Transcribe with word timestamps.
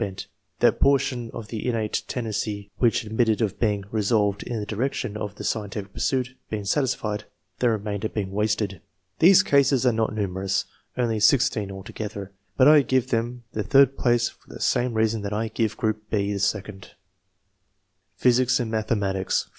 bent; 0.01 0.25
that 0.61 0.79
portion 0.79 1.29
of 1.31 1.49
the 1.49 1.63
innate 1.67 2.01
tendency 2.07 2.71
which 2.79 3.03
admitted 3.05 3.39
of 3.39 3.59
being 3.59 3.83
leaolTed 3.93 4.41
in 4.41 4.59
the 4.59 4.65
direc 4.65 4.93
tion" 4.93 5.15
of 5.17 5.35
the 5.35 5.43
scientific 5.43 5.93
puisuit, 5.93 6.29
bdng 6.51 6.65
satisfied, 6.65 7.23
the 7.59 7.69
remainder 7.69 8.09
being 8.09 8.31
wasted. 8.31 8.81
These 9.19 9.43
cases 9.43 9.85
are 9.85 9.93
not 9.93 10.11
numerous— 10.15 10.65
only 10.97 11.19
16 11.19 11.69
altogether— 11.69 12.31
^but 12.59 12.67
I 12.67 12.81
give 12.81 13.11
them 13.11 13.43
the 13.51 13.61
third 13.61 13.95
place 13.95 14.27
for 14.29 14.49
the 14.51 14.59
same 14.59 14.95
reason 14.95 15.21
that 15.21 15.33
I 15.33 15.49
gave 15.49 15.77
group 15.77 16.09
(b) 16.09 16.33
the 16.33 16.39
second. 16.39 16.95
Physics 18.15 18.59
and 18.59 18.71
McUhematics. 18.71 19.49